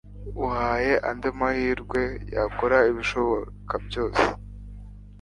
[0.45, 2.01] Uhaye andi mahirwe
[2.35, 4.23] yakora ibishoboka byose